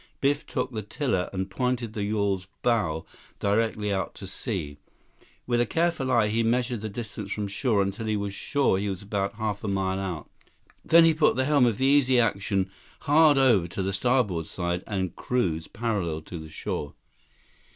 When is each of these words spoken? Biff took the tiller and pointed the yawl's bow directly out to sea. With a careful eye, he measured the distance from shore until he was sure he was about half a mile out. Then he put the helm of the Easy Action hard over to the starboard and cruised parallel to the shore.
Biff 0.19 0.47
took 0.47 0.71
the 0.71 0.81
tiller 0.81 1.29
and 1.31 1.47
pointed 1.51 1.93
the 1.93 2.03
yawl's 2.03 2.47
bow 2.63 3.05
directly 3.39 3.93
out 3.93 4.15
to 4.15 4.25
sea. 4.25 4.79
With 5.45 5.61
a 5.61 5.67
careful 5.67 6.11
eye, 6.11 6.29
he 6.29 6.41
measured 6.41 6.81
the 6.81 6.89
distance 6.89 7.31
from 7.31 7.47
shore 7.47 7.83
until 7.83 8.07
he 8.07 8.17
was 8.17 8.33
sure 8.33 8.79
he 8.79 8.89
was 8.89 9.03
about 9.03 9.35
half 9.35 9.63
a 9.63 9.67
mile 9.67 9.99
out. 9.99 10.27
Then 10.83 11.05
he 11.05 11.13
put 11.13 11.35
the 11.35 11.45
helm 11.45 11.67
of 11.67 11.77
the 11.77 11.85
Easy 11.85 12.19
Action 12.19 12.71
hard 13.01 13.37
over 13.37 13.67
to 13.67 13.83
the 13.83 13.93
starboard 13.93 14.47
and 14.57 15.15
cruised 15.15 15.71
parallel 15.71 16.21
to 16.23 16.39
the 16.39 16.49
shore. 16.49 16.95